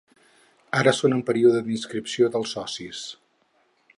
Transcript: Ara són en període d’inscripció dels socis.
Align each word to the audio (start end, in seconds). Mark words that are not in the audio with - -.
Ara 0.77 0.93
són 0.99 1.13
en 1.17 1.21
període 1.27 1.61
d’inscripció 1.67 2.31
dels 2.37 2.57
socis. 2.57 3.05